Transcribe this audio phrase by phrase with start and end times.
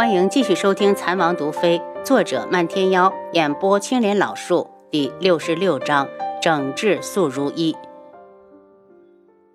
[0.00, 6.08] 欢迎继续收听《蚕王毒妃》，作者漫天妖，演播青莲老树，第六十六章：
[6.40, 7.76] 整治素如一。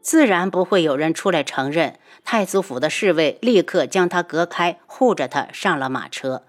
[0.00, 1.98] 自然不会有人出来承认。
[2.22, 6.44] 太祖府的侍卫立刻将他隔开，护着他上了马车。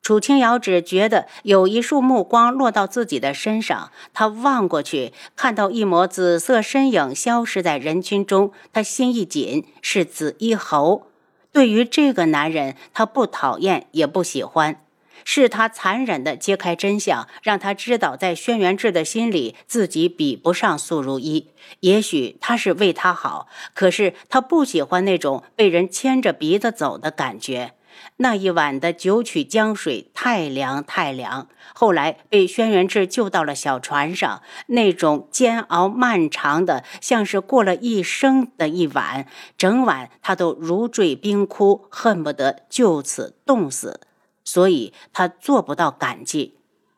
[0.00, 11.08] 楚清瑶只觉得有一束目光落到自己的身上，他望过去，看到一抹紫色身影消失在人群中，他心一紧，是紫衣侯。
[11.56, 14.84] 对于这个男人，她不讨厌也不喜欢，
[15.24, 21.48] 是他残忍的揭开真相，让他知道，在轩辕志的心里，自己比不上素如一。
[21.80, 27.72] 也许他是为他好，可是他不喜欢那种被人牵着鼻子走的感觉。
[28.18, 39.26] 那一晚的九曲江水太凉太凉，后来被轩辕志救到了小船上，那种煎熬漫长的，像是过了一生的一晚，
[39.58, 44.00] 整晚他都如坠冰窟，恨不得就此冻死，
[44.44, 46.54] 所以他做不到感激。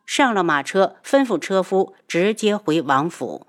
[0.07, 3.47] 上了马车，吩咐车夫直接回王府，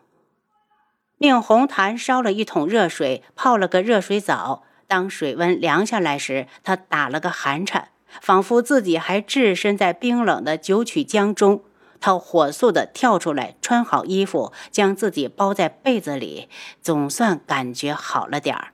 [1.18, 4.64] 命红檀烧了一桶热水，泡了个热水澡。
[4.90, 11.62] 当水温凉下来时，他打了个寒颤，仿佛自己还置身在冰冷的九曲江中。
[12.02, 16.50] 他火速地跳出来，穿好衣服，将自己包在被子里，
[16.82, 18.70] 总算感觉好了点儿。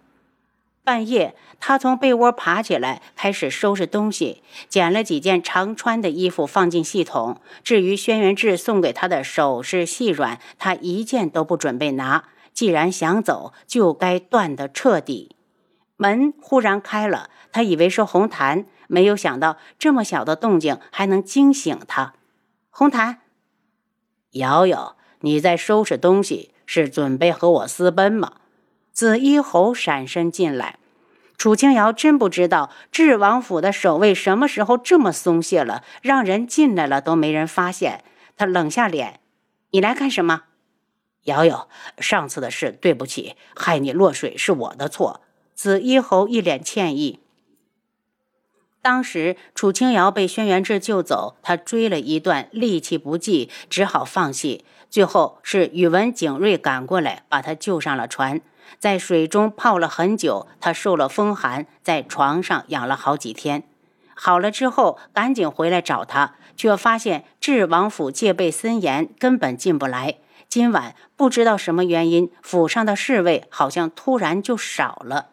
[0.85, 7.41] 半夜，他从被窝爬起来，开始收拾东西，捡了几件常穿的衣服放进系统。
[7.61, 12.23] 至于轩辕志送给他的首饰细软，他一件都不准备拿。
[12.53, 15.34] 既然想走，就该断得彻底。
[15.97, 22.13] 门忽然开了，他以为是红檀，没有想到这么小的动静还能惊醒他。
[22.69, 23.21] 红檀，
[24.31, 28.33] 瑶瑶，你在收拾东西，是准备和我私奔吗？
[28.91, 30.79] 紫衣侯闪身进来，
[31.37, 38.03] 楚清瑶真不知道智王府的守卫什么时候这么松懈了，让人进来了都没人发现。
[38.37, 39.21] 他冷下脸
[39.71, 40.43] ：“你来干什么？”
[41.23, 41.69] 瑶瑶，
[41.99, 45.21] 上次的事对不起，害你落水是我的错。
[45.55, 47.19] 紫衣侯一脸歉意。
[48.81, 54.63] 当时楚清瑶被轩辕志救走，他追了一段，力气不济，只好放弃。
[54.89, 58.41] 最后是宇文景睿赶过来，把他救上了船，
[58.77, 60.47] 在水中泡了很久。
[60.59, 63.63] 他受了风寒，在床上养了好几天。
[64.13, 70.17] 好了之后，赶紧回来找他，却发现智王府戒备森严，根本进不来。
[70.47, 75.31] 今晚不知道什么原因，府上的侍卫好像突然就少了。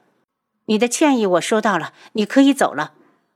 [0.66, 2.92] 你的歉意我收到了，你可以走了。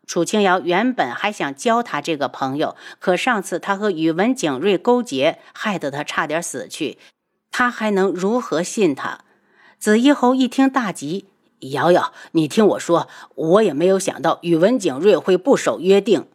[0.07, 6.99] 楚清瑶原本还想交他这个朋友，可上次他和宇文景睿勾结，害得他差点死去，
[7.51, 9.25] 他还能如何信他？
[9.81, 11.27] 紫衣侯一听大急
[11.73, 16.29] ：“瑶瑶，你听我说，我也没有想到宇文景睿会不守约定，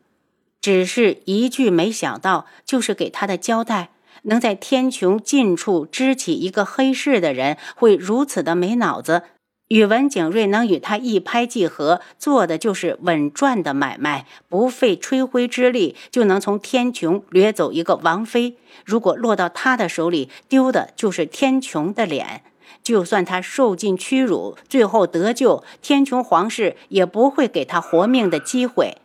[0.59, 3.91] 只是一句没想到，就是给他的交代。
[4.23, 9.23] 能在天穹近处支起一个黑市的人，会如此的没脑子。”
[9.71, 18.57] 宇文景睿能与他一拍即合，做的就是稳赚的买卖，不费吹灰之力就能从天穹掠走一个王妃。
[18.83, 22.43] 如果落到他的手里，丢的就是天穹的脸。
[22.83, 28.97] 就算他受尽屈辱，最后得救，天穹皇室也不会给他活命的机会。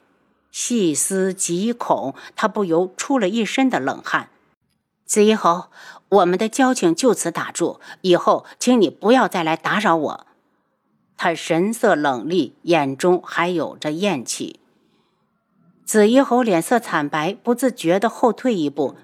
[0.50, 4.30] 细思极恐，他不由出了一身的冷汗。
[5.04, 5.66] 紫衣侯，
[6.08, 10.25] 我们的交情就此打住，以后请你不要再来打扰我。
[11.16, 14.60] 他神色冷厉，眼中还有着厌弃。
[15.84, 18.96] 紫衣侯脸色惨白，不自觉地后退一步。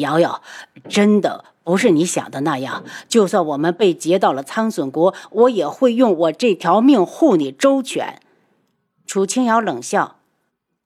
[0.00, 0.42] 瑶瑶，
[0.88, 2.84] 真的不是你想的那样。
[3.08, 8.20] 就算我们被劫到了苍隼国，我也会用我这条命护你周全。
[9.06, 10.16] 楚清瑶冷笑：“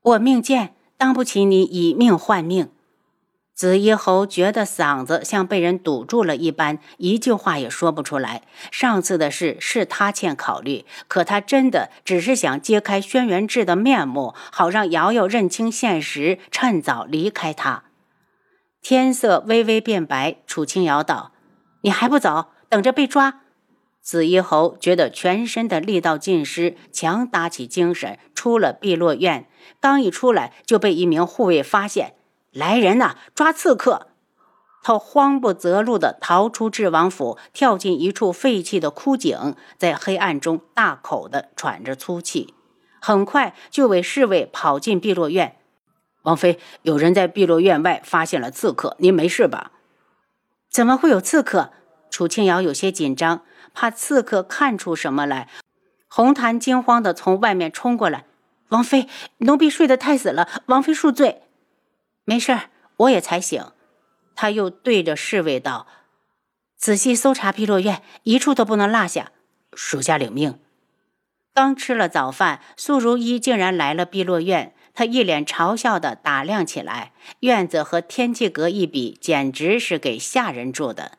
[0.03, 2.69] 我命贱，当不起你以命换命。”
[3.61, 8.41] 紫衣侯觉得嗓子像被人堵住了一般，一句话也说不出来。
[8.71, 17.85] 上次的事是他欠考虑，可他真的只是想揭开轩辕志的面目，好让瑶瑶认清现实，趁早离开他。
[18.81, 21.33] 天色微微变白，楚清瑶道
[21.85, 23.43] ：“你还不走，等着被抓？”
[24.01, 29.47] 紫衣侯觉得全身的力道尽失，强打起精神，出了碧落院。
[29.79, 32.15] 刚一出来，就被一名护卫发现。
[32.53, 33.17] 来人呐！
[33.35, 34.09] 抓刺客！
[34.83, 42.55] 他慌不择路地逃出智王府，跳进一处废弃的枯井，在黑暗中大口地喘着粗气。
[43.01, 45.57] 很快就为侍卫跑进碧落院。
[46.23, 49.71] 王妃，有人在碧落院外发现了刺客，您没事吧？
[50.69, 51.71] 怎么会有刺客？
[52.11, 53.43] 楚清瑶有些紧张，
[53.73, 55.49] 怕刺客看出什么来。
[56.09, 58.25] 红檀惊慌地从外面冲过来
[58.71, 59.09] ：“王妃，
[59.39, 61.43] 奴婢睡得太死了，王妃恕罪。
[62.25, 63.65] 没事儿，我也才醒。
[64.35, 65.87] 他又对着侍卫道
[66.79, 69.33] ：“仔细搜查碧落院，一处都不能落下。”
[69.75, 70.59] 属下领命。
[71.53, 74.75] 刚吃了早饭，苏如意竟然来了碧落院。
[74.93, 81.19] 他一脸嘲笑的打量起来，院子和天际阁一比，简直是给下人住的。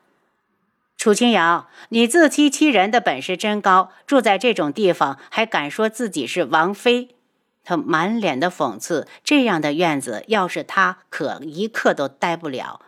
[0.96, 7.16] 楚清瑶，你自欺欺人的本事真高，住在这种地方还敢说自己是王妃？
[7.64, 9.06] 他满脸的讽刺。
[9.22, 12.80] 这样的院子，要是他，可一刻都待不了。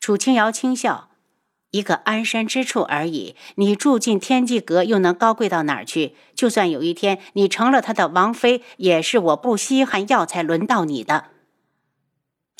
[0.00, 1.10] 楚清瑶轻笑。
[1.70, 6.14] 一个安身之处而已，你住进天际阁又能高贵到哪儿去？
[6.32, 11.30] 就算有一天你成了他的王妃，也是我不稀罕要才轮到你的。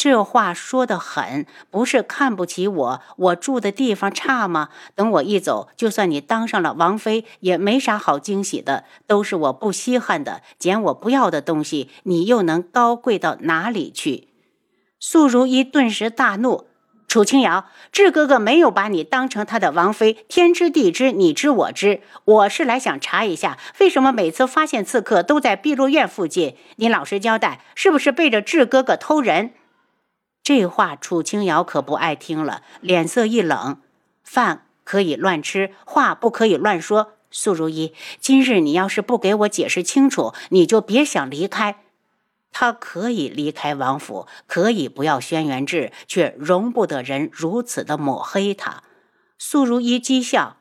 [0.04, 4.68] 这话说得狠，不是看不起我，我住的地方差吗？
[4.94, 14.28] 等我一走，就算你当上了王妃，也没啥好惊喜的，都是我不稀罕的，捡我不要的东西，你又能高贵到哪里去？
[15.00, 16.66] 素如意顿时大怒。
[17.08, 22.02] 楚清瑶，智哥哥没有把你当成他的王妃，天知地知，你知我知。
[22.26, 26.58] 我是来想查一下，为什么每次发现刺客都在碧落院附近？
[26.76, 29.54] 你老实交代，是不是背着智哥哥偷人？
[30.44, 33.80] 这话楚清瑶可不爱听了，脸色一冷。
[34.22, 37.14] 饭可以乱吃，话不可以乱说。
[37.30, 41.76] 素如意，今日你要是不给我解释清楚，你就别想离开。
[42.52, 48.82] 他可以离开王府，可以不要轩辕志，却容不得人如此的抹黑他。
[49.38, 50.58] 苏如意讥笑：“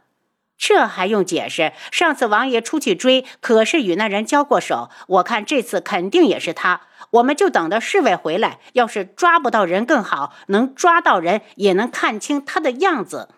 [0.57, 1.73] 这还用解释？
[1.91, 4.89] 上次王爷出去追，可是与那人交过手。
[5.07, 6.81] 我看这次肯定也是他。
[7.11, 8.59] 我们就等着侍卫回来。
[8.73, 13.29] 要是抓不到人更好，能抓到人也能看清他的样子。”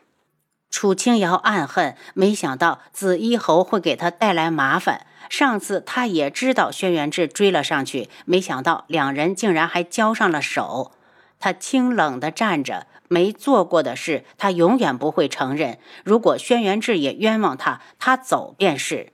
[0.70, 5.08] 楚清瑶暗恨，没想到紫衣侯会给他带来麻烦。
[5.30, 10.92] 上次他也知道轩辕志追了上去，没想到两人竟然还交上了手。
[11.40, 15.78] 他清冷地站着，没做过的事，他永远不会承认。
[16.04, 19.12] 如果轩辕志也冤枉他，他走便是。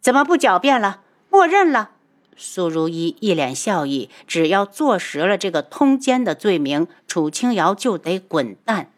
[0.00, 1.00] 怎么不狡辩了？
[1.30, 1.90] 默认了？
[2.36, 8.92] 苏如意一脸笑意，只要坐实了这个通奸的罪名，楚清瑶就得滚蛋。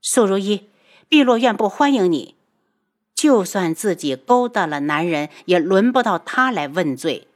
[0.00, 0.68] 苏如意，
[1.08, 2.36] 碧落院不欢迎你。
[3.14, 7.26] 就算自己勾搭了男人，也轮不到他来问罪。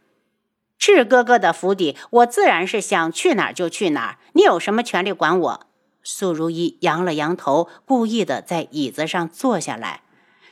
[0.78, 4.18] 赤哥哥的府邸，我自然是想去哪儿就去哪儿。
[4.34, 5.66] 你有什么权利管我？
[6.02, 10.02] 苏如意扬了扬头，故意的在椅子上坐下来。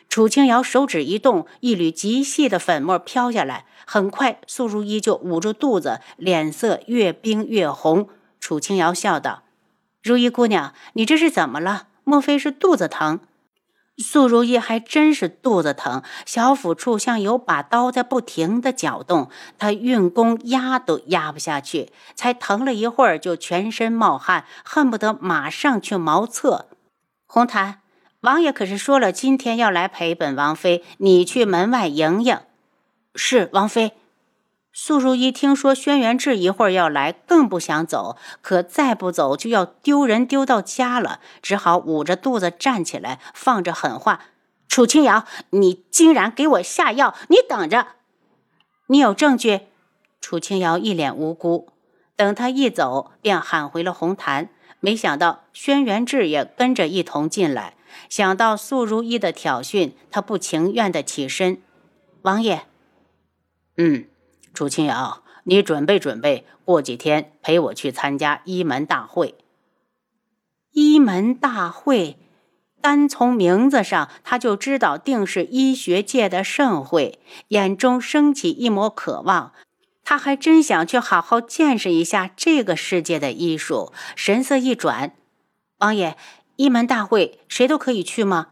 [0.08, 3.66] 楚清瑶手指一动，一缕极细的粉末飘下来。
[3.86, 8.08] 很快，苏如意就捂住肚子，脸色越冰越红。
[8.40, 9.42] 楚清瑶笑道
[10.02, 11.88] ：“如意姑娘，你这是怎么了？
[12.04, 13.20] 莫非是肚子疼？”
[14.02, 26.66] 素如意还真是肚子疼，小腹处像有把刀在不停的搅动，她运功压都压不下去，才疼了一会儿就全身冒汗，恨不得马上去茅厕。
[27.26, 27.80] 红檀，
[28.20, 32.38] 王爷可是说了，今天要来陪本王妃，你去门外迎迎。
[33.14, 33.92] 是王妃。
[34.74, 44.20] 苏如意听说轩辕志一会儿要来，更不想走，可再不走就要丢人丢到家了，只好捂着肚子站起来，放着狠话
[44.66, 47.14] ：“楚清瑶，你竟然给我下药！
[47.28, 47.88] 你等着！
[48.86, 49.60] 你有证据？”
[50.22, 51.68] 楚清瑶一脸无辜，
[52.16, 54.48] 等他一走，便喊回了红檀。
[54.80, 57.74] 没想到轩辕志也跟着一同进来，
[58.08, 61.60] 想到苏如意的挑衅，他不情愿的起身
[62.22, 62.62] ：“王爷，
[63.76, 64.06] 嗯。”
[64.54, 69.34] 楚清瑶，你准备准备，过几天陪我去参加医门大会。
[70.72, 72.18] 医门大会，
[72.80, 77.18] 单从名字上他就知道定是医学界的盛会，
[77.48, 79.52] 眼中升起一抹渴望。
[80.04, 83.92] 他还真想去好好见识一下这个世界的医术。
[84.16, 85.14] 神色一转，
[85.78, 86.16] 王爷，
[86.56, 88.48] 医门大会谁都可以去吗？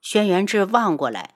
[0.00, 1.34] 轩辕志望过来。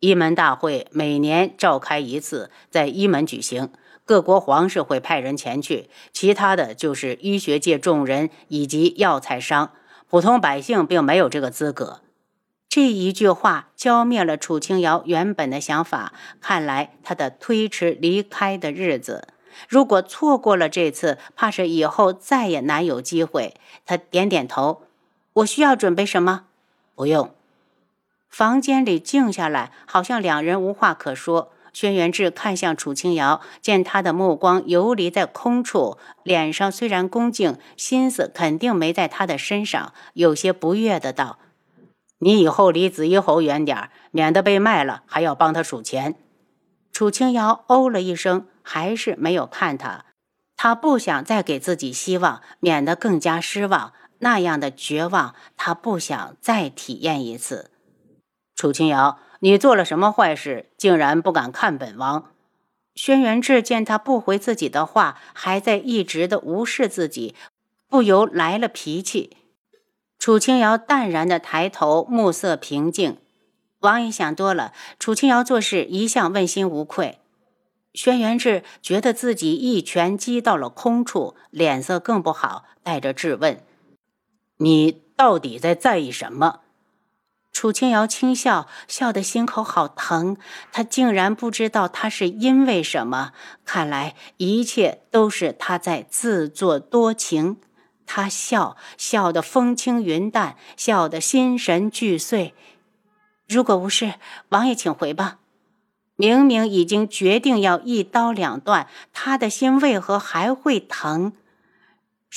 [0.00, 3.70] 一门大会每年召开一次，在一门举行，
[4.04, 9.72] 各国皇室会派人前去，其他的就是医学界众人以及药材商，
[10.08, 12.00] 普通百姓并没有这个资格。
[12.68, 16.12] 这一句话浇灭了楚清瑶原本的想法，
[16.42, 19.28] 看来他的推迟离开的日子，
[19.66, 23.54] 如果错过了这次，怕是以后再也难有机会。
[23.86, 24.82] 他点点头，
[25.32, 26.44] 我需要准备什么？
[26.94, 27.30] 不用。
[28.36, 31.54] 房间里静下来，好像两人无话可说。
[31.72, 41.38] 轩辕志看向楚清瑶，见他的目光游离在空处，脸上虽然恭敬，心思肯定没在他的身上，有些不悦的道
[42.20, 46.16] ：“你以后离紫衣侯远点免得被卖了还要帮他数钱。”
[46.92, 50.04] 楚清瑶哦了一声，还是没有看他。
[50.58, 53.94] 他不想再给自己希望，免得更加失望。
[54.18, 57.70] 那样的绝望，他不想再体验一次。
[58.56, 62.30] 楚清瑶，你做了什么坏事，竟然不敢看本王？
[62.94, 67.34] 轩辕志见他不回自己的话，还在一直的无视自己，
[67.86, 69.36] 不由来了脾气。
[70.18, 73.18] 楚清瑶淡然的抬头，目色平静。
[73.80, 77.18] 王爷想多了，楚清瑶做事一向问心无愧。
[77.92, 83.62] 轩辕志觉得自己一拳击到了空处，脸色更不好，带着质问
[84.56, 86.60] ：“你到底在在意什么？”
[87.56, 90.36] 楚清瑶轻笑，笑得心口好疼。
[90.72, 93.32] 他竟然不知道他是因为什么，
[93.64, 97.56] 看来一切都是他在自作多情。
[98.04, 102.52] 他笑笑得风轻云淡，笑得心神俱碎。
[103.48, 104.16] 如果无事，
[104.50, 105.38] 王爷请回吧。
[106.16, 111.32] 明明已经决定要一刀两断，他的心为何还会疼？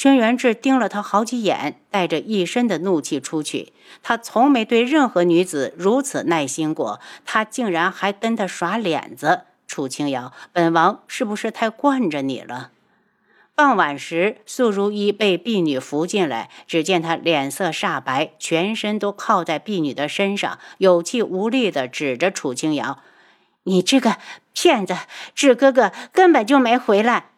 [0.02, 3.74] 轩辕志盯了他好几眼，带着一身的怒气出去。
[4.02, 9.42] 他从没对任何女子如此耐心过，他竟然还跟他耍脸子。
[9.68, 12.72] 楚清瑶，本王是不是太惯着你了？
[13.54, 23.00] 傍晚时，素如意被婢女扶进来，只见她脸色煞白，全身都靠在婢女的身上，有气无力地指着楚清瑶
[23.64, 24.16] ：“你这个
[24.54, 24.96] 骗子，
[25.36, 27.29] 志哥哥根本就没回来。”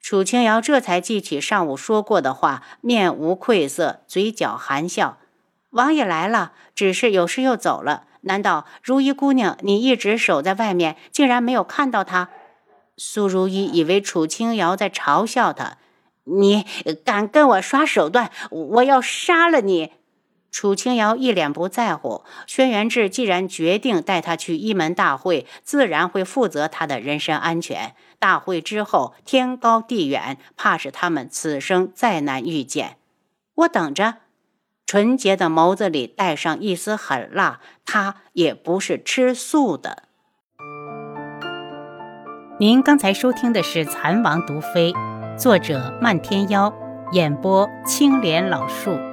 [0.00, 5.18] 楚清瑶这才记起上午说过的话，面无愧色，嘴角含笑
[5.70, 8.04] ：“王爷来了，只是有事又走了。
[8.22, 12.30] 难道如意姑娘，你一直守在外面，竟然没有看到他？”
[12.96, 15.78] 苏如意以为楚清瑶在嘲笑他，
[16.24, 16.66] 你
[17.04, 19.92] 敢跟我耍手段，我要杀了你！
[20.50, 22.24] 楚清瑶一脸不在乎。
[22.46, 27.94] 轩辕志既然决定带他去一门大会，自然会负责他的人身安全。
[28.20, 32.98] 大会之后，天高地远，怕是他们此生再难遇见。
[33.54, 34.18] 我等着。
[34.86, 40.02] 纯洁的眸子里带上一丝狠辣，他也不是吃素的。
[42.58, 44.92] 您刚才收听的是《蚕王毒妃》，
[45.38, 46.74] 作者漫天妖，
[47.12, 49.09] 演播青莲老树。